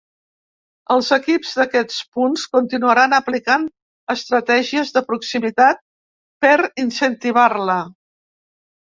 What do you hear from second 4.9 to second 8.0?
de proximitat per incentivar-la.